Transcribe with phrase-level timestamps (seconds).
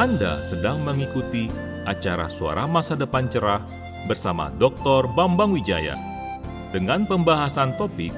[0.00, 1.52] Anda sedang mengikuti
[1.84, 3.60] acara Suara Masa Depan Cerah
[4.08, 5.04] bersama Dr.
[5.12, 5.92] Bambang Wijaya
[6.72, 8.16] dengan pembahasan topik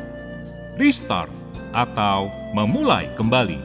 [0.79, 1.27] Restart
[1.75, 3.59] atau Memulai Kembali.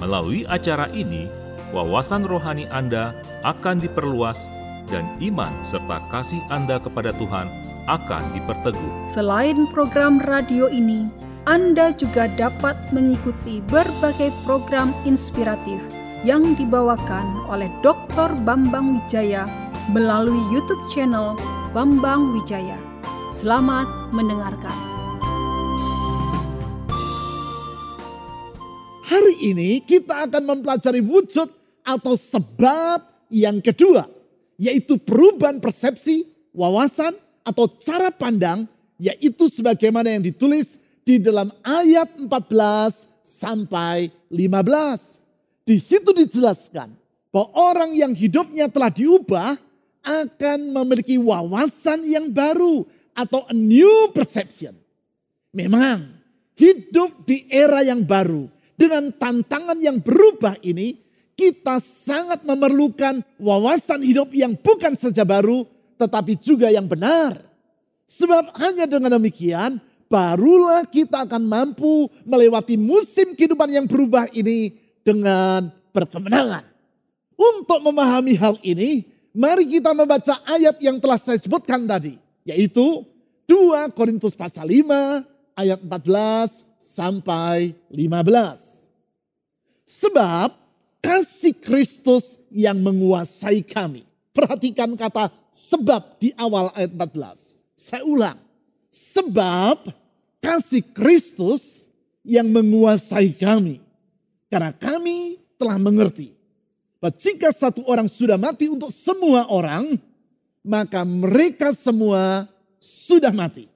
[0.00, 1.28] Melalui acara ini,
[1.76, 3.12] wawasan rohani Anda
[3.44, 4.48] akan diperluas
[4.88, 7.52] dan iman serta kasih Anda kepada Tuhan
[7.92, 9.04] akan diperteguh.
[9.04, 11.12] Selain program radio ini,
[11.44, 15.84] Anda juga dapat mengikuti berbagai program inspiratif
[16.24, 18.32] yang dibawakan oleh Dr.
[18.48, 19.44] Bambang Wijaya
[19.92, 21.36] melalui YouTube channel
[21.76, 22.80] Bambang Wijaya.
[23.28, 24.72] Selamat mendengarkan.
[29.04, 31.44] Hari ini kita akan mempelajari wujud
[31.84, 34.08] atau sebab yang kedua,
[34.56, 36.24] yaitu perubahan persepsi,
[36.56, 37.12] wawasan,
[37.44, 38.64] atau cara pandang,
[38.96, 45.23] yaitu sebagaimana yang ditulis di dalam ayat 14 sampai 15.
[45.64, 46.92] Di situ dijelaskan
[47.32, 49.56] bahwa orang yang hidupnya telah diubah
[50.04, 52.84] akan memiliki wawasan yang baru
[53.16, 54.76] atau a new perception.
[55.56, 56.20] Memang
[56.60, 61.00] hidup di era yang baru dengan tantangan yang berubah ini
[61.34, 65.64] kita sangat memerlukan wawasan hidup yang bukan saja baru
[65.96, 67.40] tetapi juga yang benar.
[68.04, 69.80] Sebab hanya dengan demikian
[70.12, 76.64] barulah kita akan mampu melewati musim kehidupan yang berubah ini dengan berkemenangan.
[77.36, 79.04] Untuk memahami hal ini,
[79.36, 83.04] mari kita membaca ayat yang telah saya sebutkan tadi, yaitu
[83.44, 88.88] 2 Korintus pasal 5 ayat 14 sampai 15.
[89.84, 90.48] Sebab
[91.04, 94.08] kasih Kristus yang menguasai kami.
[94.32, 97.60] Perhatikan kata sebab di awal ayat 14.
[97.76, 98.38] Saya ulang.
[98.88, 99.92] Sebab
[100.40, 101.92] kasih Kristus
[102.24, 103.83] yang menguasai kami.
[104.54, 106.30] Karena kami telah mengerti
[107.02, 109.98] bahwa jika satu orang sudah mati untuk semua orang,
[110.62, 112.46] maka mereka semua
[112.78, 113.66] sudah mati.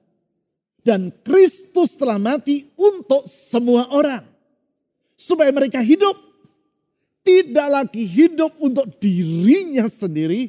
[0.86, 4.22] Dan Kristus telah mati untuk semua orang.
[5.18, 6.14] Supaya mereka hidup.
[7.26, 10.46] Tidak lagi hidup untuk dirinya sendiri.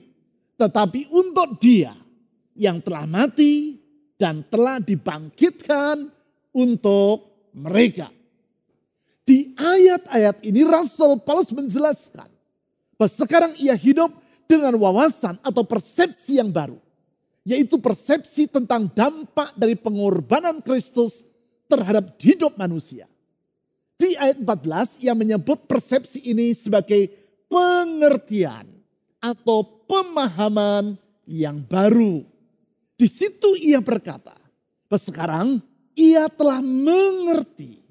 [0.62, 1.98] Tetapi untuk dia
[2.54, 3.82] yang telah mati
[4.14, 6.06] dan telah dibangkitkan
[6.54, 8.19] untuk mereka.
[9.30, 12.26] Di ayat-ayat ini Rasul Paulus menjelaskan
[12.98, 14.10] bahwa sekarang ia hidup
[14.50, 16.82] dengan wawasan atau persepsi yang baru.
[17.46, 21.22] Yaitu persepsi tentang dampak dari pengorbanan Kristus
[21.70, 23.06] terhadap hidup manusia.
[24.02, 27.14] Di ayat 14 ia menyebut persepsi ini sebagai
[27.46, 28.66] pengertian
[29.22, 30.98] atau pemahaman
[31.30, 32.26] yang baru.
[32.98, 34.34] Di situ ia berkata,
[34.90, 35.62] sekarang
[35.94, 37.89] ia telah mengerti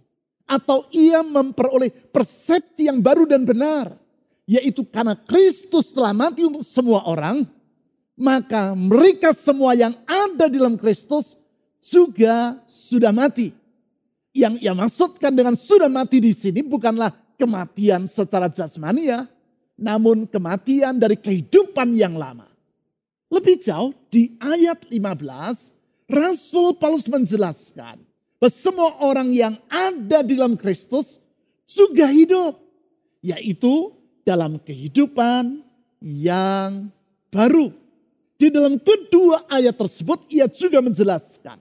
[0.49, 3.93] atau ia memperoleh persepsi yang baru dan benar.
[4.49, 7.45] Yaitu karena Kristus telah mati untuk semua orang,
[8.17, 11.37] maka mereka semua yang ada di dalam Kristus
[11.85, 13.53] juga sudah mati.
[14.33, 19.29] Yang ia maksudkan dengan sudah mati di sini bukanlah kematian secara jasmania,
[19.77, 22.49] namun kematian dari kehidupan yang lama.
[23.29, 28.08] Lebih jauh di ayat 15, Rasul Paulus menjelaskan
[28.39, 31.19] bahwa semua orang yang ada di dalam Kristus
[31.67, 32.59] juga hidup.
[33.19, 35.63] Yaitu dalam kehidupan
[36.01, 36.91] yang
[37.35, 37.75] baru.
[38.39, 41.59] Di dalam kedua ayat tersebut ia juga menjelaskan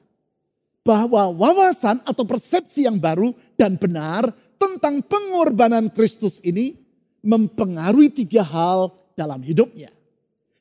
[0.86, 4.30] bahwa wawasan atau persepsi yang baru dan benar
[4.62, 6.78] tentang pengorbanan Kristus ini
[7.26, 9.90] mempengaruhi tiga hal dalam hidupnya.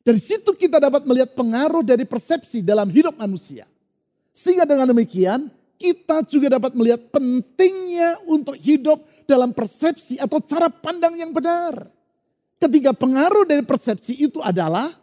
[0.02, 3.68] Dari situ kita dapat melihat pengaruh dari persepsi dalam hidup manusia.
[4.32, 11.12] Sehingga dengan demikian kita juga dapat melihat pentingnya untuk hidup dalam persepsi atau cara pandang
[11.14, 11.88] yang benar.
[12.56, 14.96] Ketiga pengaruh dari persepsi itu adalah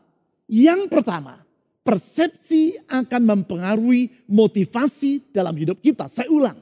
[0.49, 1.39] yang pertama,
[1.85, 6.09] persepsi akan mempengaruhi motivasi dalam hidup kita.
[6.09, 6.57] Saya ulang,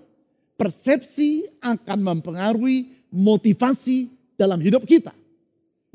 [0.59, 5.15] persepsi akan mempengaruhi motivasi dalam hidup kita.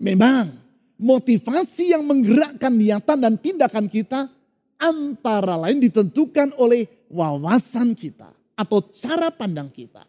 [0.01, 0.57] Memang
[0.97, 4.33] motivasi yang menggerakkan niatan dan tindakan kita
[4.77, 10.03] antara lain ditentukan oleh wawasan kita atau cara pandang kita.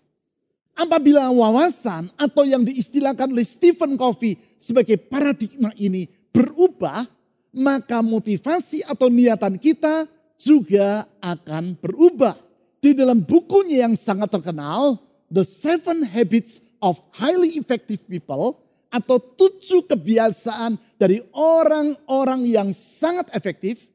[0.77, 7.09] Apabila wawasan atau yang diistilahkan oleh Stephen Covey sebagai paradigma ini berubah,
[7.57, 10.05] maka motivasi atau niatan kita
[10.37, 12.37] juga akan berubah.
[12.77, 15.01] Di dalam bukunya yang sangat terkenal,
[15.33, 18.61] The Seven Habits of Highly Effective People,
[18.93, 23.89] atau tujuh kebiasaan dari orang-orang yang sangat efektif,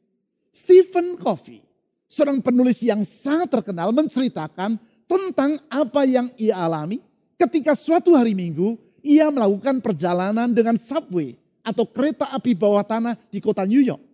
[0.50, 1.71] Stephen Covey
[2.12, 4.76] seorang penulis yang sangat terkenal menceritakan
[5.09, 7.00] tentang apa yang ia alami
[7.41, 13.41] ketika suatu hari minggu ia melakukan perjalanan dengan subway atau kereta api bawah tanah di
[13.41, 14.05] kota New York.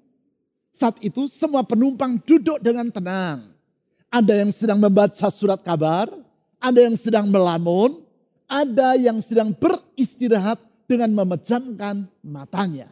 [0.70, 3.50] Saat itu semua penumpang duduk dengan tenang.
[4.08, 6.06] Ada yang sedang membaca surat kabar,
[6.62, 7.98] ada yang sedang melamun,
[8.46, 10.56] ada yang sedang beristirahat
[10.88, 12.88] dengan memejamkan matanya.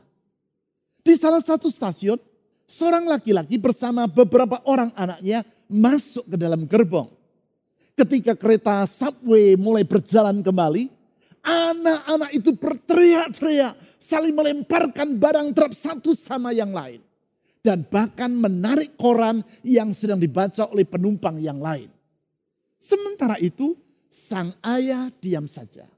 [1.01, 2.21] Di salah satu stasiun,
[2.67, 7.09] seorang laki-laki bersama beberapa orang anaknya masuk ke dalam gerbong.
[7.97, 10.93] Ketika kereta subway mulai berjalan kembali,
[11.41, 17.01] anak-anak itu berteriak-teriak, saling melemparkan barang truk satu sama yang lain.
[17.65, 21.91] Dan bahkan menarik koran yang sedang dibaca oleh penumpang yang lain.
[22.79, 23.75] Sementara itu,
[24.07, 25.89] sang ayah diam saja.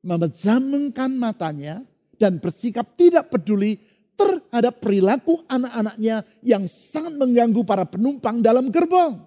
[0.00, 1.84] Memejamkan matanya
[2.16, 3.76] dan bersikap tidak peduli
[4.20, 9.24] terhadap perilaku anak-anaknya yang sangat mengganggu para penumpang dalam gerbong.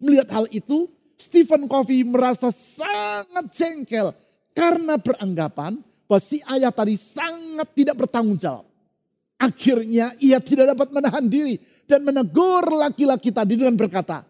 [0.00, 0.88] Melihat hal itu,
[1.20, 4.16] Stephen Covey merasa sangat jengkel
[4.56, 5.76] karena beranggapan
[6.08, 8.64] bahwa si ayah tadi sangat tidak bertanggung jawab.
[9.36, 14.24] Akhirnya ia tidak dapat menahan diri dan menegur laki-laki tadi dengan berkata,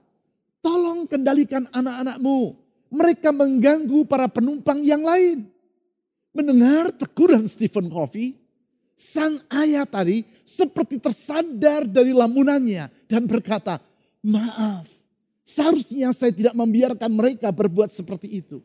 [0.58, 2.58] tolong kendalikan anak-anakmu.
[2.90, 5.46] Mereka mengganggu para penumpang yang lain.
[6.34, 8.39] Mendengar teguran Stephen Covey,
[9.00, 13.80] sang ayah tadi seperti tersadar dari lamunannya dan berkata,
[14.20, 14.84] maaf,
[15.40, 18.60] seharusnya saya tidak membiarkan mereka berbuat seperti itu.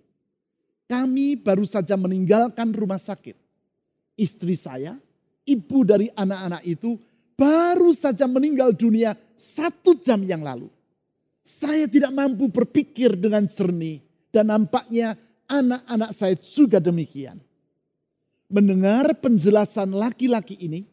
[0.92, 3.40] Kami baru saja meninggalkan rumah sakit.
[4.20, 5.00] Istri saya,
[5.48, 7.00] ibu dari anak-anak itu,
[7.40, 10.68] baru saja meninggal dunia satu jam yang lalu.
[11.48, 14.04] Saya tidak mampu berpikir dengan jernih
[14.36, 15.16] dan nampaknya
[15.48, 17.38] anak-anak saya juga demikian
[18.50, 20.86] mendengar penjelasan laki-laki ini,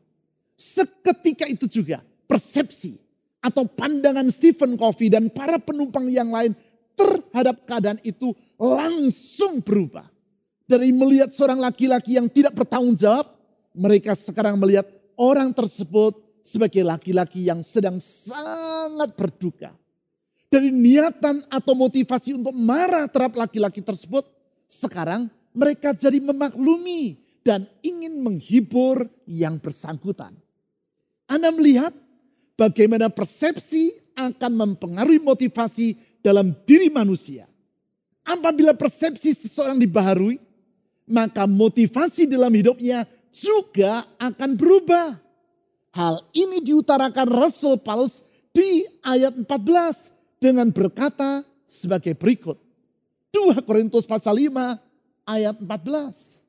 [0.56, 2.96] seketika itu juga persepsi
[3.42, 6.54] atau pandangan Stephen Covey dan para penumpang yang lain
[6.94, 10.06] terhadap keadaan itu langsung berubah.
[10.62, 13.28] Dari melihat seorang laki-laki yang tidak bertanggung jawab,
[13.74, 14.86] mereka sekarang melihat
[15.18, 19.74] orang tersebut sebagai laki-laki yang sedang sangat berduka.
[20.52, 24.24] Dari niatan atau motivasi untuk marah terhadap laki-laki tersebut,
[24.68, 30.34] sekarang mereka jadi memaklumi dan ingin menghibur yang bersangkutan.
[31.26, 31.94] Anda melihat
[32.54, 37.50] bagaimana persepsi akan mempengaruhi motivasi dalam diri manusia.
[38.22, 40.38] Apabila persepsi seseorang dibaharui,
[41.10, 43.02] maka motivasi dalam hidupnya
[43.34, 45.18] juga akan berubah.
[45.92, 48.22] Hal ini diutarakan Rasul Paulus
[48.54, 52.56] di ayat 14 dengan berkata sebagai berikut.
[53.32, 54.76] 2 Korintus pasal 5
[55.24, 56.41] ayat 14.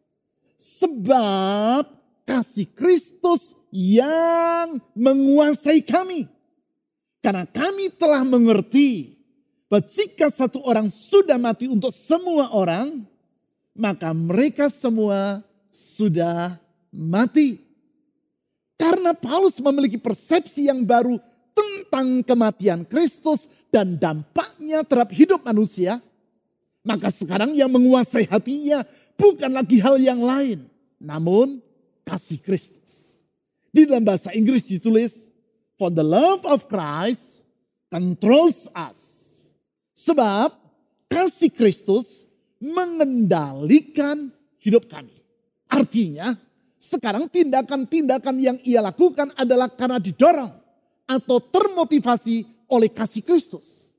[0.63, 1.91] Sebab
[2.23, 6.23] kasih Kristus yang menguasai kami.
[7.19, 9.19] Karena kami telah mengerti
[9.67, 13.03] bahwa jika satu orang sudah mati untuk semua orang,
[13.75, 16.55] maka mereka semua sudah
[16.95, 17.59] mati.
[18.79, 21.19] Karena Paulus memiliki persepsi yang baru
[21.51, 25.99] tentang kematian Kristus dan dampaknya terhadap hidup manusia,
[26.87, 28.83] maka sekarang yang menguasai hatinya
[29.15, 30.65] bukan lagi hal yang lain,
[31.01, 31.61] namun
[32.05, 33.23] kasih Kristus.
[33.73, 35.33] Di dalam bahasa Inggris ditulis,
[35.77, 37.41] For the love of Christ
[37.89, 38.99] controls us.
[39.97, 40.53] Sebab
[41.09, 42.29] kasih Kristus
[42.61, 44.29] mengendalikan
[44.61, 45.17] hidup kami.
[45.67, 46.37] Artinya,
[46.77, 50.53] sekarang tindakan-tindakan yang ia lakukan adalah karena didorong
[51.09, 53.91] atau termotivasi oleh kasih Kristus.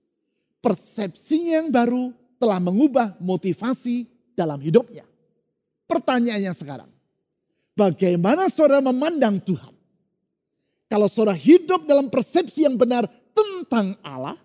[0.63, 5.07] Persepsinya yang baru telah mengubah motivasi dalam hidupnya.
[5.89, 6.91] Pertanyaannya sekarang,
[7.79, 9.73] bagaimana saudara memandang Tuhan?
[10.91, 14.39] Kalau saudara hidup dalam persepsi yang benar tentang Allah,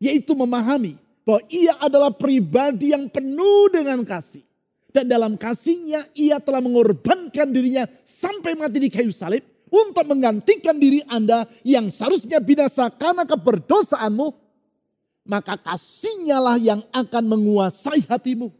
[0.00, 4.42] yaitu memahami bahwa ia adalah pribadi yang penuh dengan kasih.
[4.90, 10.98] Dan dalam kasihnya ia telah mengorbankan dirinya sampai mati di kayu salib untuk menggantikan diri
[11.06, 14.34] Anda yang seharusnya binasa karena keberdosaanmu.
[15.30, 18.50] Maka kasihnya lah yang akan menguasai hatimu.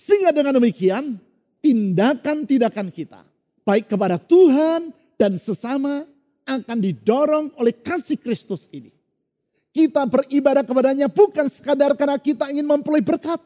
[0.00, 1.20] Sehingga dengan demikian
[1.60, 3.20] tindakan-tindakan kita.
[3.68, 6.08] Baik kepada Tuhan dan sesama
[6.48, 8.88] akan didorong oleh kasih Kristus ini.
[9.70, 13.44] Kita beribadah kepadanya bukan sekadar karena kita ingin memperoleh berkat.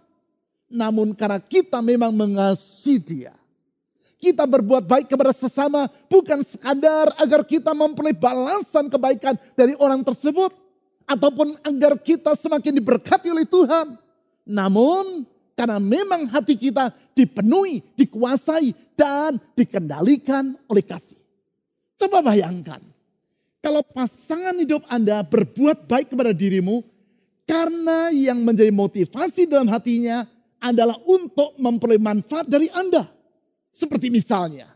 [0.71, 3.35] Namun karena kita memang mengasihi dia.
[4.17, 10.55] Kita berbuat baik kepada sesama bukan sekadar agar kita memperoleh balasan kebaikan dari orang tersebut.
[11.05, 14.01] Ataupun agar kita semakin diberkati oleh Tuhan.
[14.49, 21.19] Namun karena memang hati kita dipenuhi, dikuasai, dan dikendalikan oleh kasih.
[21.95, 22.83] Coba bayangkan,
[23.63, 26.83] kalau pasangan hidup Anda berbuat baik kepada dirimu,
[27.47, 30.27] karena yang menjadi motivasi dalam hatinya
[30.59, 33.07] adalah untuk memperoleh manfaat dari Anda.
[33.71, 34.75] Seperti misalnya,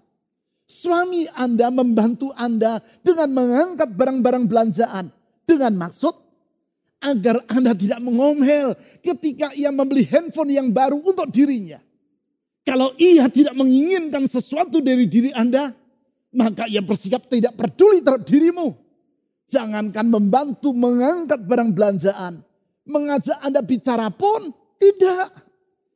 [0.68, 5.10] suami Anda membantu Anda dengan mengangkat barang-barang belanjaan
[5.48, 6.27] dengan maksud
[6.98, 11.78] agar Anda tidak mengomel ketika ia membeli handphone yang baru untuk dirinya.
[12.66, 15.72] Kalau ia tidak menginginkan sesuatu dari diri Anda,
[16.34, 18.76] maka ia bersikap tidak peduli terhadap dirimu.
[19.48, 22.44] Jangankan membantu mengangkat barang belanjaan,
[22.84, 25.32] mengajak Anda bicara pun tidak.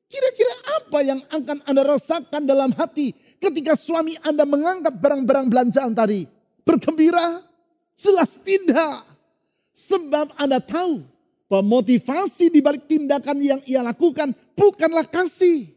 [0.08, 6.24] Kira-kira apa yang akan Anda rasakan dalam hati ketika suami Anda mengangkat barang-barang belanjaan tadi?
[6.64, 7.44] Bergembira?
[7.96, 9.11] Jelas tidak.
[9.72, 11.00] Sebab Anda tahu
[11.48, 15.68] bahwa motivasi di balik tindakan yang ia lakukan bukanlah kasih.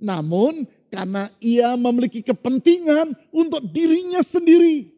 [0.00, 4.92] Namun karena ia memiliki kepentingan untuk dirinya sendiri.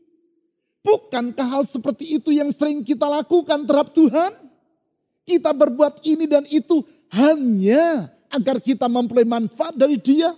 [0.82, 4.32] Bukankah hal seperti itu yang sering kita lakukan terhadap Tuhan?
[5.24, 6.84] Kita berbuat ini dan itu
[7.14, 10.34] hanya agar kita memperoleh manfaat dari dia.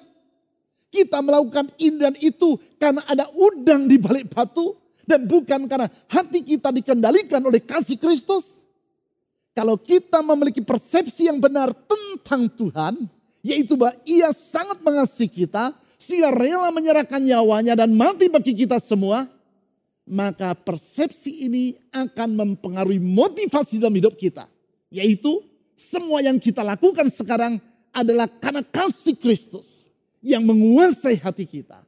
[0.93, 4.77] Kita melakukan ini dan itu karena ada udang di balik batu.
[5.07, 8.67] Dan bukan karena hati kita dikendalikan oleh kasih Kristus.
[9.55, 13.09] Kalau kita memiliki persepsi yang benar tentang Tuhan,
[13.41, 19.31] yaitu bahwa ia sangat mengasihi kita, sehingga rela menyerahkan nyawanya dan mati bagi kita semua,
[20.05, 24.51] maka persepsi ini akan mempengaruhi motivasi dalam hidup kita.
[24.91, 25.41] Yaitu
[25.79, 27.63] semua yang kita lakukan sekarang
[27.95, 29.87] adalah karena kasih Kristus
[30.19, 31.86] yang menguasai hati kita.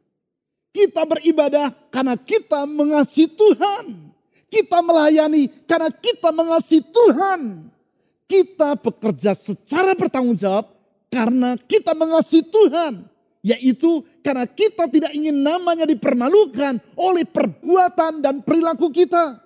[0.69, 4.13] Kita beribadah karena kita mengasihi Tuhan.
[4.49, 7.69] Kita melayani karena kita mengasihi Tuhan.
[8.29, 10.69] Kita bekerja secara bertanggung jawab
[11.09, 13.05] karena kita mengasihi Tuhan.
[13.41, 19.41] Yaitu karena kita tidak ingin namanya dipermalukan oleh perbuatan dan perilaku kita.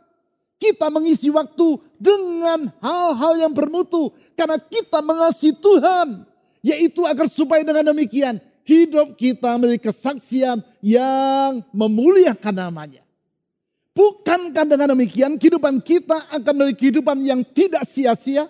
[0.59, 6.27] Kita mengisi waktu dengan hal-hal yang bermutu karena kita mengasihi Tuhan.
[6.63, 13.03] Yaitu agar supaya dengan demikian hidup kita memiliki kesaksian yang memuliakan namanya.
[13.93, 18.49] Bukankah dengan demikian kehidupan kita akan memiliki kehidupan yang tidak sia-sia?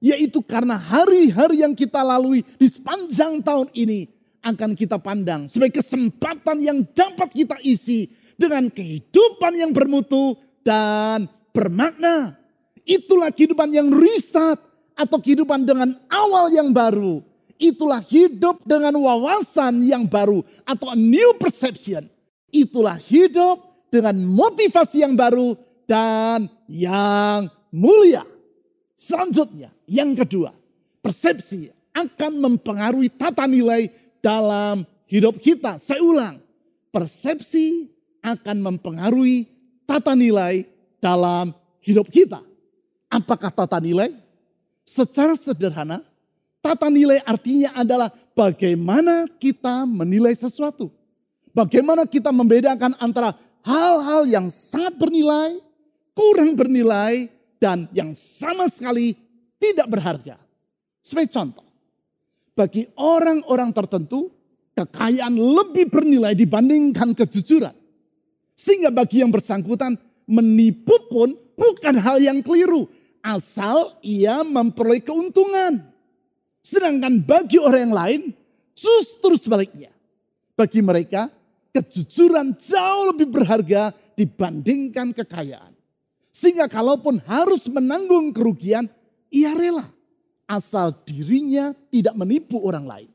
[0.00, 4.08] Yaitu karena hari-hari yang kita lalui di sepanjang tahun ini
[4.40, 8.08] akan kita pandang sebagai kesempatan yang dapat kita isi
[8.40, 12.40] dengan kehidupan yang bermutu dan bermakna.
[12.88, 14.64] Itulah kehidupan yang restart
[14.96, 17.20] atau kehidupan dengan awal yang baru
[17.60, 22.08] Itulah hidup dengan wawasan yang baru atau new perception.
[22.48, 23.60] Itulah hidup
[23.92, 28.24] dengan motivasi yang baru dan yang mulia.
[28.96, 30.56] Selanjutnya, yang kedua,
[31.04, 33.92] persepsi akan mempengaruhi tata nilai
[34.24, 35.76] dalam hidup kita.
[35.76, 36.40] Saya ulang,
[36.88, 37.92] persepsi
[38.24, 39.44] akan mempengaruhi
[39.84, 40.64] tata nilai
[40.96, 41.52] dalam
[41.84, 42.40] hidup kita.
[43.10, 44.14] Apakah tata nilai?
[44.86, 46.02] Secara sederhana,
[46.60, 50.92] Tata nilai artinya adalah bagaimana kita menilai sesuatu.
[51.56, 55.58] Bagaimana kita membedakan antara hal-hal yang sangat bernilai,
[56.12, 59.16] kurang bernilai, dan yang sama sekali
[59.60, 60.36] tidak berharga.
[61.00, 61.66] Sebagai contoh,
[62.56, 64.30] bagi orang-orang tertentu,
[64.76, 67.74] kekayaan lebih bernilai dibandingkan kejujuran.
[68.56, 69.96] Sehingga bagi yang bersangkutan,
[70.28, 72.86] menipu pun bukan hal yang keliru.
[73.20, 75.89] Asal ia memperoleh keuntungan.
[76.60, 78.20] Sedangkan bagi orang yang lain
[78.76, 79.92] justru sebaliknya.
[80.56, 81.32] Bagi mereka
[81.72, 85.72] kejujuran jauh lebih berharga dibandingkan kekayaan.
[86.30, 88.88] Sehingga kalaupun harus menanggung kerugian,
[89.32, 89.88] ia rela.
[90.50, 93.10] Asal dirinya tidak menipu orang lain.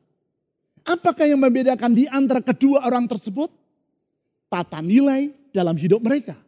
[0.86, 3.50] Apakah yang membedakan di antara kedua orang tersebut?
[4.46, 6.38] Tata nilai dalam hidup mereka.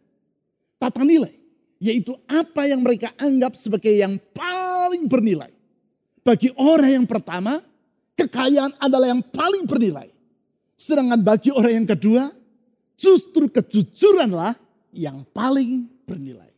[0.79, 1.35] Tata nilai,
[1.83, 5.58] yaitu apa yang mereka anggap sebagai yang paling bernilai.
[6.29, 7.65] Bagi orang yang pertama,
[8.13, 10.13] kekayaan adalah yang paling bernilai.
[10.77, 12.29] Sedangkan bagi orang yang kedua,
[13.01, 14.53] justru kejujuranlah
[14.93, 16.53] yang paling bernilai.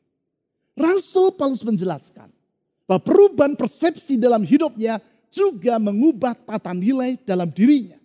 [0.74, 2.34] Rasul Paulus menjelaskan
[2.82, 4.98] bahwa perubahan persepsi dalam hidupnya
[5.30, 8.02] juga mengubah tata nilai dalam dirinya.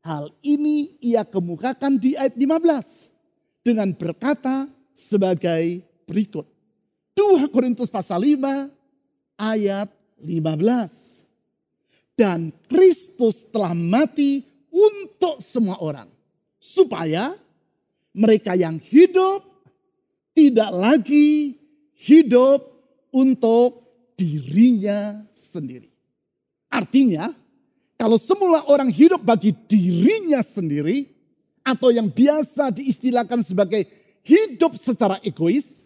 [0.00, 3.12] Hal ini ia kemukakan di ayat 15
[3.60, 4.64] dengan berkata
[4.96, 6.48] sebagai berikut.
[7.12, 8.72] 2 Korintus pasal 5
[9.36, 12.16] ayat 15.
[12.18, 16.10] Dan Kristus telah mati untuk semua orang.
[16.58, 17.34] Supaya
[18.10, 19.46] mereka yang hidup
[20.34, 21.58] tidak lagi
[21.98, 22.62] hidup
[23.14, 23.86] untuk
[24.18, 25.90] dirinya sendiri.
[26.70, 27.30] Artinya,
[27.98, 31.10] kalau semula orang hidup bagi dirinya sendiri,
[31.68, 33.84] atau yang biasa diistilahkan sebagai
[34.24, 35.77] hidup secara egois,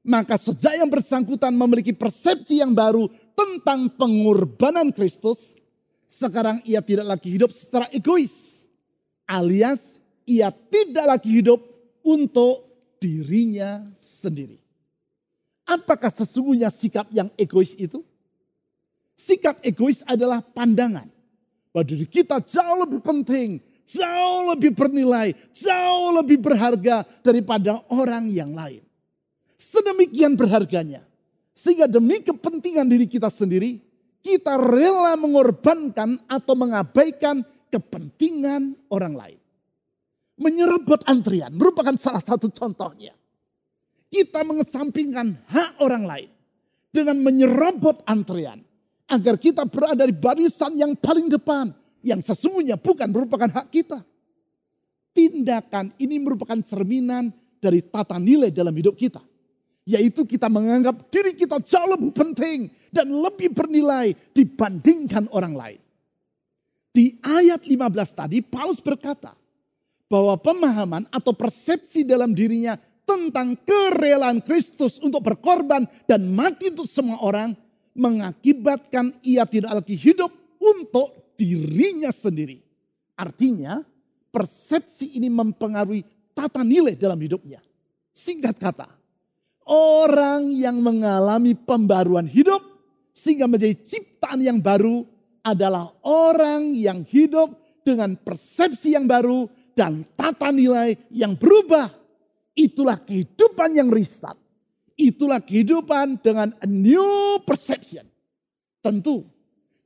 [0.00, 5.60] maka sejak yang bersangkutan memiliki persepsi yang baru tentang pengorbanan Kristus,
[6.08, 8.64] sekarang ia tidak lagi hidup secara egois.
[9.28, 11.60] Alias ia tidak lagi hidup
[12.02, 12.66] untuk
[12.98, 14.58] dirinya sendiri.
[15.68, 18.02] Apakah sesungguhnya sikap yang egois itu?
[19.14, 21.06] Sikap egois adalah pandangan
[21.70, 28.50] bahwa diri kita jauh lebih penting, jauh lebih bernilai, jauh lebih berharga daripada orang yang
[28.50, 28.82] lain.
[29.70, 31.06] Sedemikian berharganya.
[31.54, 33.78] Sehingga demi kepentingan diri kita sendiri,
[34.18, 39.40] kita rela mengorbankan atau mengabaikan kepentingan orang lain.
[40.40, 43.14] Menyerobot antrian merupakan salah satu contohnya.
[44.10, 46.30] Kita mengesampingkan hak orang lain
[46.90, 48.58] dengan menyerobot antrian
[49.06, 51.70] agar kita berada di barisan yang paling depan
[52.02, 54.02] yang sesungguhnya bukan merupakan hak kita.
[55.14, 57.30] Tindakan ini merupakan cerminan
[57.62, 59.29] dari tata nilai dalam hidup kita.
[59.88, 65.80] Yaitu kita menganggap diri kita jauh lebih penting dan lebih bernilai dibandingkan orang lain.
[66.90, 69.32] Di ayat 15 tadi Paulus berkata
[70.10, 72.74] bahwa pemahaman atau persepsi dalam dirinya
[73.06, 77.54] tentang kerelaan Kristus untuk berkorban dan mati untuk semua orang
[77.94, 82.62] mengakibatkan ia tidak lagi hidup untuk dirinya sendiri.
[83.18, 83.82] Artinya
[84.30, 86.02] persepsi ini mempengaruhi
[86.34, 87.58] tata nilai dalam hidupnya.
[88.10, 88.88] Singkat kata,
[89.70, 92.58] orang yang mengalami pembaruan hidup
[93.14, 95.06] sehingga menjadi ciptaan yang baru
[95.46, 97.54] adalah orang yang hidup
[97.86, 99.46] dengan persepsi yang baru
[99.78, 101.86] dan tata nilai yang berubah.
[102.58, 104.36] Itulah kehidupan yang restart.
[104.98, 108.04] Itulah kehidupan dengan a new perception.
[108.84, 109.24] Tentu,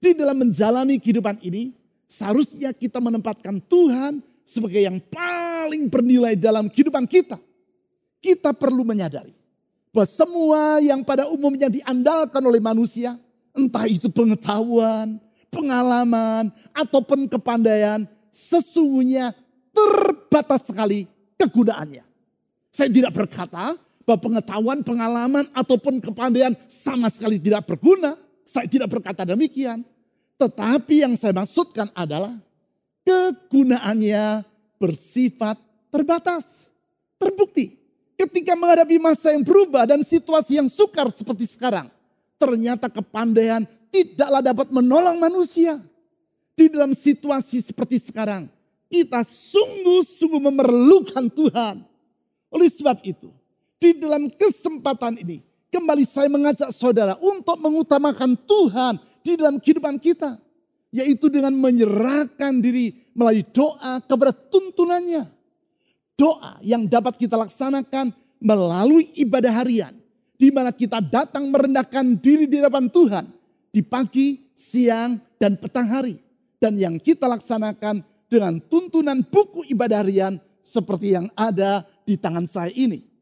[0.00, 1.71] di dalam menjalani kehidupan ini,
[2.09, 7.38] seharusnya kita menempatkan Tuhan sebagai yang paling bernilai dalam kehidupan kita.
[8.19, 9.44] Kita perlu menyadari
[10.03, 13.14] semua yang pada umumnya diandalkan oleh manusia,
[13.55, 15.23] entah itu pengetahuan,
[15.55, 18.03] pengalaman, ataupun kepandaian,
[18.35, 19.31] sesungguhnya
[19.71, 21.07] terbatas sekali
[21.38, 22.03] kegunaannya.
[22.75, 28.18] Saya tidak berkata bahwa pengetahuan, pengalaman, ataupun kepandaian sama sekali tidak berguna.
[28.42, 29.87] Saya tidak berkata demikian.
[30.35, 32.35] Tetapi yang saya maksudkan adalah
[33.07, 34.42] kegunaannya
[34.83, 35.55] bersifat
[35.95, 36.66] terbatas.
[37.14, 37.84] Terbukti
[38.14, 41.90] ketika menghadapi masa yang berubah dan situasi yang sukar seperti sekarang.
[42.38, 45.79] Ternyata kepandaian tidaklah dapat menolong manusia.
[46.55, 48.46] Di dalam situasi seperti sekarang,
[48.87, 51.83] kita sungguh-sungguh memerlukan Tuhan.
[52.46, 53.27] Oleh sebab itu,
[53.83, 55.42] di dalam kesempatan ini,
[55.74, 60.38] kembali saya mengajak saudara untuk mengutamakan Tuhan di dalam kehidupan kita.
[60.94, 65.27] Yaitu dengan menyerahkan diri melalui doa kepada tuntunannya.
[66.14, 69.94] Doa yang dapat kita laksanakan melalui ibadah harian.
[70.35, 73.24] Di mana kita datang merendahkan diri di hadapan Tuhan.
[73.74, 76.18] Di pagi, siang, dan petang hari.
[76.59, 82.72] Dan yang kita laksanakan dengan tuntunan buku ibadah harian seperti yang ada di tangan saya
[82.72, 83.14] ini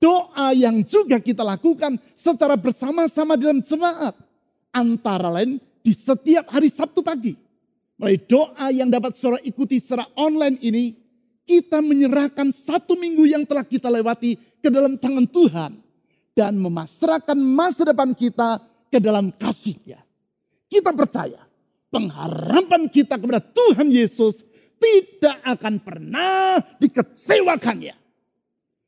[0.00, 4.16] doa yang juga kita lakukan secara bersama-sama dalam jemaat.
[4.72, 7.36] Antara lain di setiap hari Sabtu pagi.
[8.00, 10.96] Melalui doa yang dapat saudara ikuti secara online ini,
[11.50, 15.74] kita menyerahkan satu minggu yang telah kita lewati ke dalam tangan Tuhan.
[16.30, 19.98] Dan memasrahkan masa depan kita ke dalam kasihnya.
[20.70, 21.42] Kita percaya
[21.90, 24.46] pengharapan kita kepada Tuhan Yesus
[24.78, 27.98] tidak akan pernah dikecewakannya.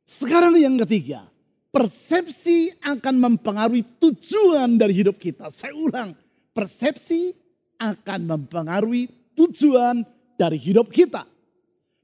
[0.06, 1.26] Sekarang yang ketiga,
[1.74, 5.50] persepsi akan mempengaruhi tujuan dari hidup kita.
[5.50, 6.14] Saya ulang,
[6.54, 7.34] persepsi
[7.82, 10.06] akan mempengaruhi tujuan
[10.38, 11.31] dari hidup kita.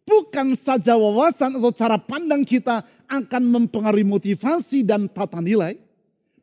[0.09, 5.77] Bukan saja wawasan atau cara pandang kita akan mempengaruhi motivasi dan tata nilai.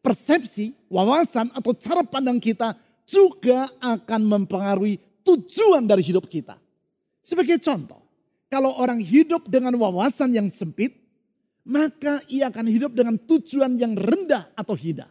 [0.05, 2.77] Persepsi, wawasan atau cara pandang kita
[3.09, 6.61] juga akan mempengaruhi tujuan dari hidup kita.
[7.25, 8.05] Sebagai contoh,
[8.53, 10.93] kalau orang hidup dengan wawasan yang sempit,
[11.65, 15.09] maka ia akan hidup dengan tujuan yang rendah atau hina.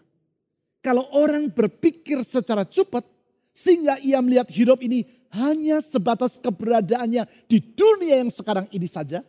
[0.78, 3.02] Kalau orang berpikir secara cepat,
[3.50, 9.27] sehingga ia melihat hidup ini hanya sebatas keberadaannya di dunia yang sekarang ini saja,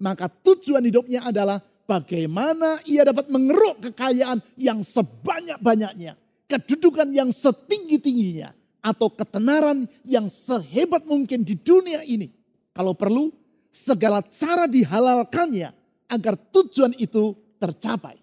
[0.00, 6.16] maka tujuan hidupnya adalah bagaimana ia dapat mengeruk kekayaan yang sebanyak-banyaknya,
[6.48, 12.30] kedudukan yang setinggi-tingginya, atau ketenaran yang sehebat mungkin di dunia ini.
[12.70, 13.34] Kalau perlu,
[13.72, 15.74] segala cara dihalalkannya
[16.06, 18.16] agar tujuan itu tercapai.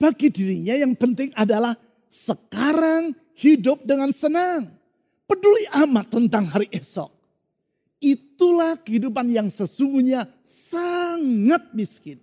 [0.00, 1.76] Bagi dirinya yang penting adalah
[2.08, 4.79] sekarang hidup dengan senang.
[5.30, 7.06] Peduli amat tentang hari esok.
[8.02, 12.18] Itulah kehidupan yang sesungguhnya sangat miskin.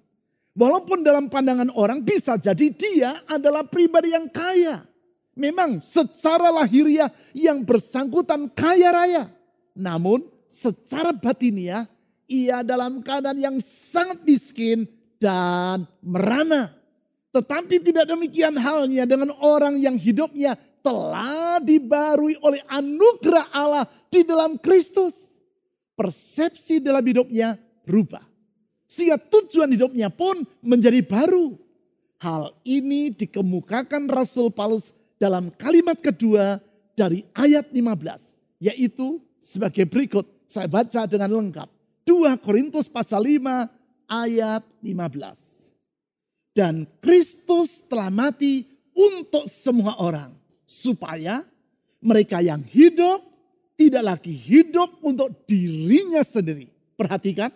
[0.51, 4.83] Walaupun dalam pandangan orang bisa jadi dia adalah pribadi yang kaya.
[5.37, 9.23] Memang secara lahiriah yang bersangkutan kaya raya.
[9.71, 11.87] Namun secara batiniah
[12.27, 14.83] ia dalam keadaan yang sangat miskin
[15.15, 16.75] dan merana.
[17.31, 20.57] Tetapi tidak demikian halnya dengan orang yang hidupnya
[20.87, 25.43] telah dibarui oleh anugerah Allah di dalam Kristus.
[25.99, 28.23] Persepsi dalam hidupnya berubah.
[28.87, 31.59] Sehingga tujuan hidupnya pun menjadi baru.
[32.23, 36.63] Hal ini dikemukakan Rasul Paulus dalam kalimat kedua
[36.95, 38.63] dari ayat 15.
[38.63, 40.23] Yaitu sebagai berikut.
[40.47, 41.67] Saya baca dengan lengkap.
[42.07, 43.67] 2 Korintus pasal 5
[44.07, 46.55] ayat 15.
[46.55, 48.63] Dan Kristus telah mati
[48.95, 50.46] untuk semua orang.
[50.67, 51.47] Supaya
[52.03, 53.23] mereka yang hidup
[53.77, 56.67] tidak lagi hidup untuk dirinya sendiri.
[56.97, 57.53] Perhatikan.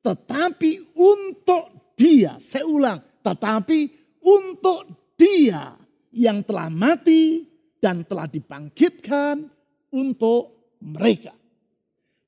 [0.00, 3.00] Tetapi untuk dia, saya ulang.
[3.20, 3.80] Tetapi
[4.22, 5.76] untuk dia
[6.14, 7.48] yang telah mati
[7.80, 9.48] dan telah dibangkitkan
[9.92, 11.32] untuk mereka.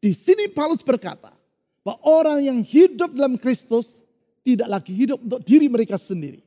[0.02, 1.30] Di sini Paulus berkata
[1.84, 4.02] bahwa orang yang hidup dalam Kristus
[4.42, 6.42] tidak lagi hidup untuk diri mereka sendiri.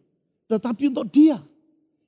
[0.46, 1.40] Tetapi untuk dia.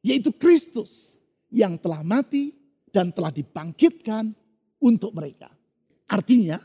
[0.05, 1.16] Yaitu Kristus
[1.51, 2.51] yang telah mati
[2.91, 4.31] dan telah dibangkitkan
[4.81, 5.51] untuk mereka.
[6.07, 6.59] Artinya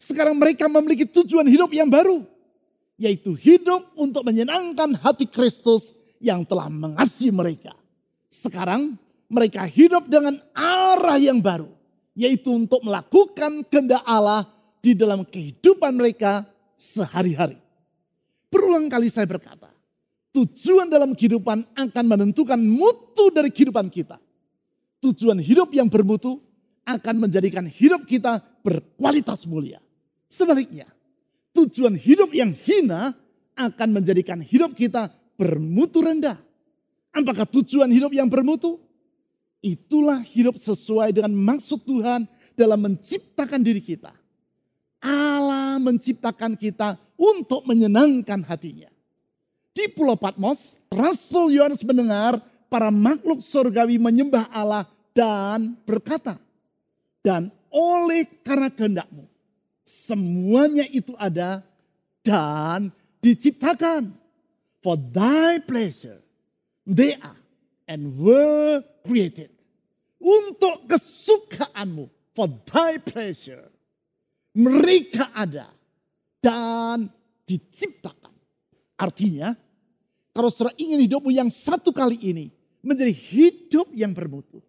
[0.00, 2.24] sekarang mereka memiliki tujuan hidup yang baru.
[3.00, 7.72] Yaitu hidup untuk menyenangkan hati Kristus yang telah mengasihi mereka.
[8.28, 11.72] Sekarang mereka hidup dengan arah yang baru.
[12.12, 14.44] Yaitu untuk melakukan kehendak Allah
[14.84, 16.44] di dalam kehidupan mereka
[16.76, 17.56] sehari-hari.
[18.52, 19.69] Berulang kali saya berkata,
[20.30, 24.18] tujuan dalam kehidupan akan menentukan mutu dari kehidupan kita.
[25.00, 26.38] Tujuan hidup yang bermutu
[26.84, 29.80] akan menjadikan hidup kita berkualitas mulia.
[30.30, 30.86] Sebaliknya,
[31.56, 33.16] tujuan hidup yang hina
[33.56, 36.38] akan menjadikan hidup kita bermutu rendah.
[37.10, 38.78] Apakah tujuan hidup yang bermutu?
[39.60, 42.24] Itulah hidup sesuai dengan maksud Tuhan
[42.56, 44.12] dalam menciptakan diri kita.
[45.00, 48.88] Allah menciptakan kita untuk menyenangkan hatinya.
[49.70, 56.38] Di Pulau Patmos, Rasul Yohanes mendengar para makhluk surgawi menyembah Allah dan berkata,
[57.22, 59.26] dan oleh karena kehendakmu,
[59.86, 61.62] semuanya itu ada
[62.22, 62.90] dan
[63.22, 64.14] diciptakan.
[64.80, 66.24] For thy pleasure,
[66.88, 67.36] they are
[67.84, 69.52] and were created.
[70.16, 73.68] Untuk kesukaanmu, for thy pleasure
[74.56, 75.70] mereka ada
[76.42, 77.06] dan
[77.46, 78.19] diciptakan.
[79.00, 79.56] Artinya,
[80.36, 82.52] kalau saudara ingin hidupmu yang satu kali ini
[82.84, 84.60] menjadi hidup yang bermutu,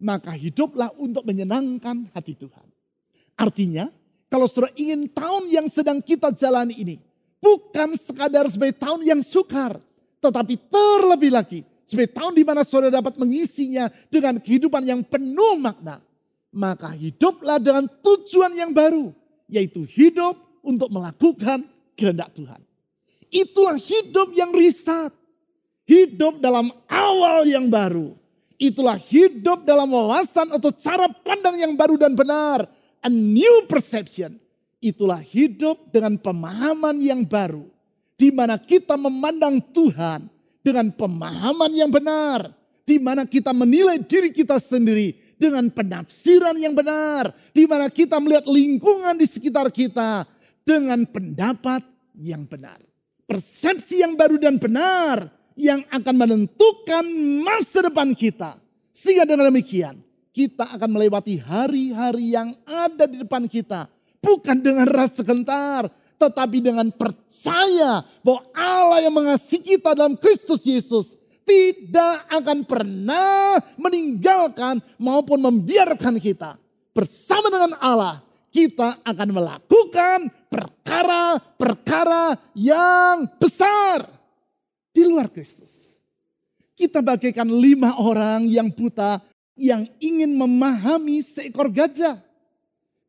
[0.00, 2.64] maka hiduplah untuk menyenangkan hati Tuhan.
[3.36, 3.92] Artinya,
[4.32, 6.96] kalau saudara ingin tahun yang sedang kita jalani ini,
[7.36, 9.76] bukan sekadar sebagai tahun yang sukar,
[10.24, 16.00] tetapi terlebih lagi sebagai tahun di mana saudara dapat mengisinya dengan kehidupan yang penuh makna
[16.56, 19.12] maka hiduplah dengan tujuan yang baru,
[19.52, 22.64] yaitu hidup untuk melakukan kehendak Tuhan.
[23.30, 25.12] Itulah hidup yang riset,
[25.86, 28.14] hidup dalam awal yang baru.
[28.56, 32.64] Itulah hidup dalam wawasan atau cara pandang yang baru dan benar,
[33.04, 34.40] a new perception.
[34.80, 37.68] Itulah hidup dengan pemahaman yang baru,
[38.16, 40.30] di mana kita memandang Tuhan
[40.64, 42.54] dengan pemahaman yang benar,
[42.86, 48.48] di mana kita menilai diri kita sendiri dengan penafsiran yang benar, di mana kita melihat
[48.48, 50.24] lingkungan di sekitar kita
[50.64, 51.84] dengan pendapat
[52.16, 52.85] yang benar.
[53.26, 57.04] Persepsi yang baru dan benar yang akan menentukan
[57.42, 58.62] masa depan kita.
[58.94, 59.98] Sehingga dengan demikian,
[60.30, 63.90] kita akan melewati hari-hari yang ada di depan kita.
[64.22, 71.16] Bukan dengan rasa gentar, tetapi dengan percaya bahwa Allah yang mengasihi kita dalam Kristus Yesus
[71.46, 76.58] tidak akan pernah meninggalkan maupun membiarkan kita.
[76.90, 79.28] Bersama dengan Allah, kita akan
[79.96, 84.04] melakukan perkara-perkara yang besar
[84.92, 85.96] di luar Kristus.
[86.76, 89.24] Kita bagaikan lima orang yang buta
[89.56, 92.20] yang ingin memahami seekor gajah.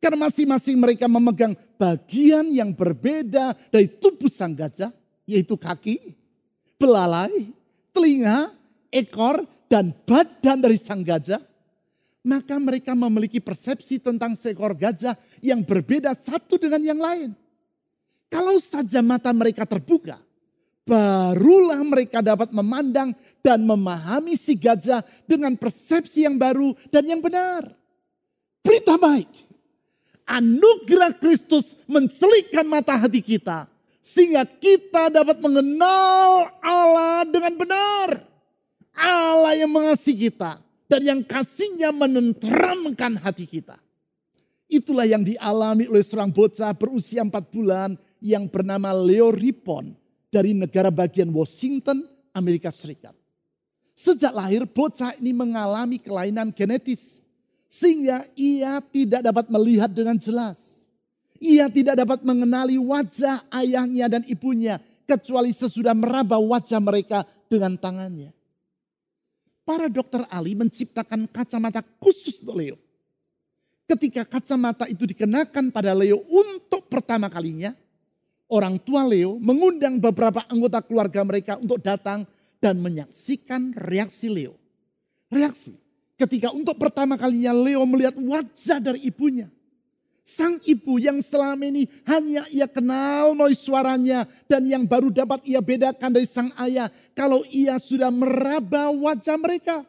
[0.00, 4.88] Karena masing-masing mereka memegang bagian yang berbeda dari tubuh sang gajah,
[5.28, 6.16] yaitu kaki,
[6.80, 7.52] belalai,
[7.92, 8.54] telinga,
[8.88, 11.42] ekor, dan badan dari sang gajah,
[12.24, 17.30] maka mereka memiliki persepsi tentang seekor gajah yang berbeda satu dengan yang lain.
[18.28, 20.20] Kalau saja mata mereka terbuka,
[20.84, 27.68] barulah mereka dapat memandang dan memahami si gajah dengan persepsi yang baru dan yang benar.
[28.60, 29.28] Berita baik,
[30.28, 33.64] anugerah Kristus mencelikkan mata hati kita
[34.04, 38.08] sehingga kita dapat mengenal Allah dengan benar.
[38.98, 40.58] Allah yang mengasihi kita
[40.90, 43.76] dan yang kasihnya menenteramkan hati kita.
[44.68, 49.96] Itulah yang dialami oleh seorang bocah berusia empat bulan yang bernama Leo Ripon
[50.28, 52.04] dari negara bagian Washington,
[52.36, 53.16] Amerika Serikat.
[53.96, 57.24] Sejak lahir bocah ini mengalami kelainan genetis
[57.66, 60.84] sehingga ia tidak dapat melihat dengan jelas.
[61.40, 64.76] Ia tidak dapat mengenali wajah ayahnya dan ibunya
[65.08, 68.36] kecuali sesudah meraba wajah mereka dengan tangannya.
[69.64, 72.76] Para dokter ahli menciptakan kacamata khusus untuk Leo.
[73.88, 77.72] Ketika kacamata itu dikenakan pada Leo untuk pertama kalinya,
[78.52, 82.28] orang tua Leo mengundang beberapa anggota keluarga mereka untuk datang
[82.60, 84.52] dan menyaksikan reaksi Leo.
[85.32, 85.72] Reaksi
[86.20, 89.48] ketika untuk pertama kalinya Leo melihat wajah dari ibunya.
[90.20, 95.64] Sang ibu yang selama ini hanya ia kenal melalui suaranya dan yang baru dapat ia
[95.64, 99.88] bedakan dari sang ayah kalau ia sudah meraba wajah mereka.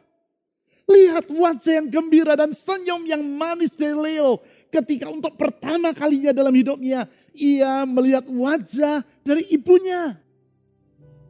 [0.90, 4.42] Lihat wajah yang gembira dan senyum yang manis dari Leo
[4.74, 10.18] ketika untuk pertama kalinya dalam hidupnya ia melihat wajah dari ibunya.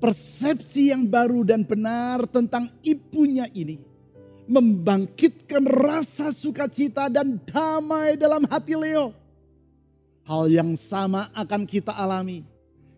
[0.01, 3.77] Persepsi yang baru dan benar tentang ibunya ini
[4.49, 9.13] membangkitkan rasa sukacita dan damai dalam hati Leo.
[10.25, 12.49] Hal yang sama akan kita alami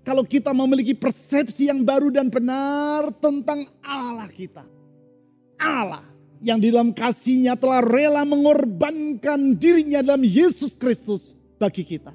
[0.06, 4.62] kalau kita memiliki persepsi yang baru dan benar tentang Allah kita.
[5.58, 6.11] Allah
[6.42, 12.10] yang di dalam kasihnya telah rela mengorbankan dirinya dalam Yesus Kristus bagi kita.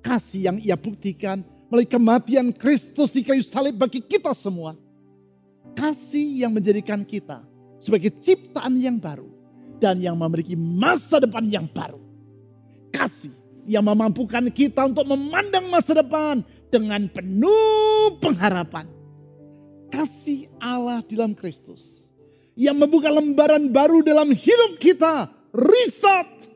[0.00, 4.72] Kasih yang ia buktikan melalui kematian Kristus di kayu salib bagi kita semua.
[5.76, 7.44] Kasih yang menjadikan kita
[7.76, 9.28] sebagai ciptaan yang baru
[9.76, 12.00] dan yang memiliki masa depan yang baru.
[12.88, 13.32] Kasih
[13.68, 16.40] yang memampukan kita untuk memandang masa depan
[16.72, 18.88] dengan penuh pengharapan.
[19.92, 22.03] Kasih Allah di dalam Kristus
[22.54, 25.30] yang membuka lembaran baru dalam hidup kita.
[25.54, 26.50] Restart.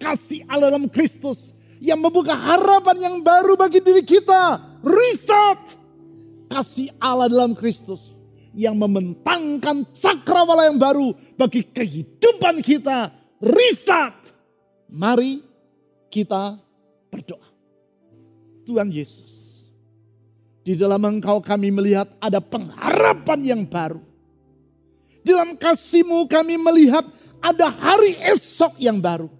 [0.00, 4.60] Kasih Allah dalam Kristus yang membuka harapan yang baru bagi diri kita.
[4.84, 5.80] Restart.
[6.48, 13.10] Kasih Allah dalam Kristus yang membentangkan cakrawala yang baru bagi kehidupan kita.
[13.42, 14.32] Restart.
[14.92, 15.42] Mari
[16.12, 16.56] kita
[17.10, 17.50] berdoa.
[18.64, 19.60] Tuhan Yesus,
[20.64, 24.13] di dalam engkau kami melihat ada pengharapan yang baru.
[25.24, 27.08] Dalam kasihmu kami melihat
[27.40, 29.32] ada hari esok yang baru.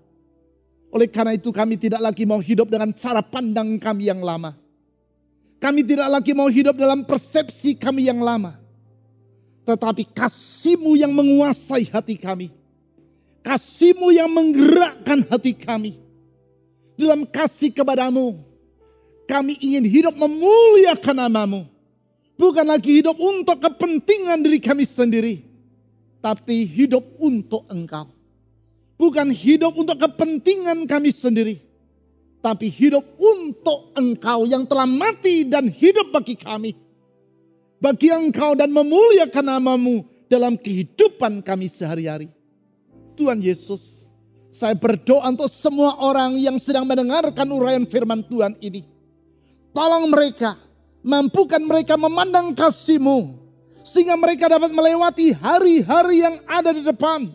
[0.88, 4.56] Oleh karena itu kami tidak lagi mau hidup dengan cara pandang kami yang lama.
[5.60, 8.64] Kami tidak lagi mau hidup dalam persepsi kami yang lama
[9.64, 12.52] tetapi kasihmu yang menguasai hati kami.
[13.40, 16.00] Kasihmu yang menggerakkan hati kami.
[16.96, 18.40] Dalam kasih kepadamu,
[19.24, 21.60] kami ingin hidup memuliakan namamu.
[22.36, 25.44] Bukan lagi hidup untuk kepentingan diri kami sendiri.
[26.24, 28.08] Tapi hidup untuk engkau.
[28.96, 31.60] Bukan hidup untuk kepentingan kami sendiri.
[32.40, 36.72] Tapi hidup untuk engkau yang telah mati dan hidup bagi kami
[37.84, 42.32] bagi engkau dan memuliakan namamu dalam kehidupan kami sehari-hari.
[43.12, 44.08] Tuhan Yesus,
[44.48, 48.88] saya berdoa untuk semua orang yang sedang mendengarkan uraian firman Tuhan ini.
[49.76, 50.56] Tolong mereka,
[51.04, 53.43] mampukan mereka memandang kasih-Mu,
[53.84, 57.28] sehingga mereka dapat melewati hari-hari yang ada di depan.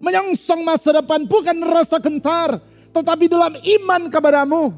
[0.00, 2.56] Menyongsong masa depan bukan rasa gentar,
[2.94, 4.72] tetapi dalam iman kepadamu.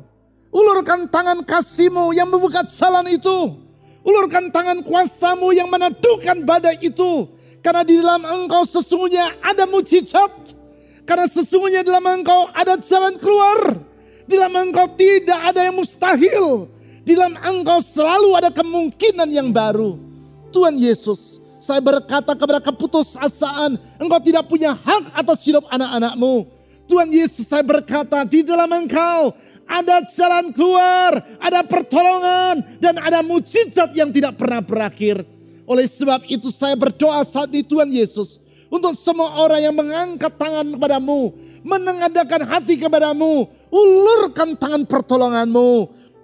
[0.53, 3.63] Ulurkan tangan kasih-Mu yang membuka jalan itu
[4.03, 7.31] Ulurkan tangan kuasamu yang meneduhkan badai itu.
[7.63, 10.59] Karena di dalam engkau sesungguhnya ada mujizat.
[11.07, 13.79] Karena sesungguhnya di dalam engkau ada jalan keluar.
[14.27, 16.67] Di dalam engkau tidak ada yang mustahil.
[17.07, 20.12] Di dalam engkau selalu ada kemungkinan yang baru.
[20.53, 26.47] Tuhan Yesus, saya berkata kepada keputusasaan, engkau tidak punya hak atas hidup anak-anakmu.
[26.87, 29.33] Tuhan Yesus, saya berkata di dalam engkau
[29.65, 35.25] ada jalan keluar, ada pertolongan, dan ada mujizat yang tidak pernah berakhir.
[35.65, 38.43] Oleh sebab itu saya berdoa saat ini Tuhan Yesus.
[38.73, 41.33] Untuk semua orang yang mengangkat tangan kepadamu.
[41.61, 43.47] Menengadakan hati kepadamu.
[43.69, 45.71] Ulurkan tangan pertolonganmu.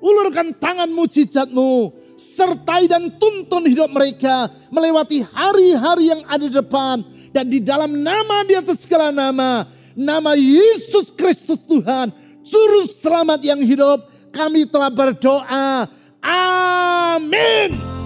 [0.00, 1.92] Ulurkan tangan mujizatmu.
[2.18, 4.50] Sertai dan tuntun hidup mereka.
[4.74, 7.06] Melewati hari-hari yang ada di depan.
[7.30, 9.64] Dan di dalam nama di atas segala nama.
[9.94, 15.84] Nama Yesus Kristus Tuhan Juru selamat yang hidup, kami telah berdoa.
[16.24, 17.97] Amin.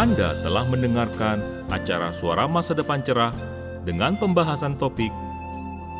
[0.00, 3.36] Anda telah mendengarkan acara Suara Masa Depan Cerah
[3.84, 5.12] dengan pembahasan topik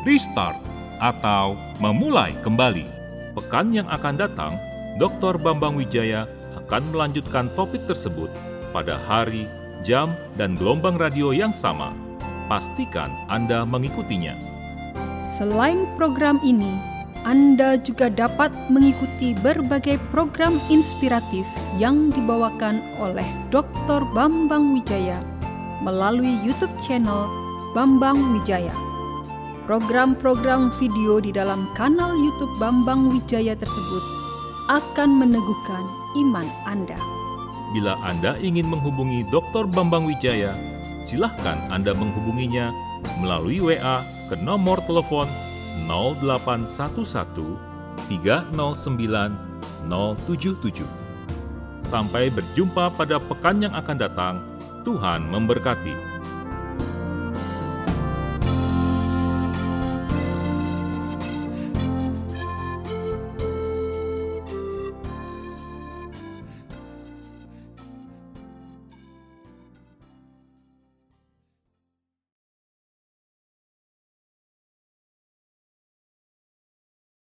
[0.01, 0.57] Restart
[0.97, 2.89] atau Memulai Kembali.
[3.37, 4.57] Pekan yang akan datang,
[4.97, 5.37] Dr.
[5.37, 6.25] Bambang Wijaya
[6.65, 8.33] akan melanjutkan topik tersebut
[8.73, 9.45] pada hari,
[9.85, 11.93] jam, dan gelombang radio yang sama.
[12.49, 14.33] Pastikan Anda mengikutinya.
[15.37, 16.73] Selain program ini,
[17.21, 21.45] Anda juga dapat mengikuti berbagai program inspiratif
[21.77, 24.01] yang dibawakan oleh Dr.
[24.17, 25.21] Bambang Wijaya
[25.85, 27.29] melalui YouTube channel
[27.77, 28.73] Bambang Wijaya.
[29.69, 34.03] Program-program video di dalam kanal YouTube Bambang Wijaya tersebut
[34.73, 35.85] akan meneguhkan
[36.25, 36.97] iman Anda.
[37.69, 39.69] Bila Anda ingin menghubungi Dr.
[39.69, 40.57] Bambang Wijaya,
[41.05, 42.73] silahkan Anda menghubunginya
[43.21, 45.29] melalui WA ke nomor telepon
[45.87, 47.59] 0811
[48.07, 49.51] 309
[49.87, 50.85] 077.
[51.81, 54.35] Sampai berjumpa pada pekan yang akan datang.
[54.81, 56.10] Tuhan memberkati.